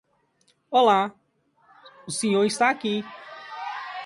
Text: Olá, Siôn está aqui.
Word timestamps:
Olá, 0.71 1.13
Siôn 2.07 2.43
está 2.47 2.71
aqui. 2.71 3.05